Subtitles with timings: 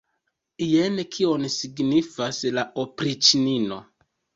[0.69, 3.85] Jen kion signifas la opriĉnino!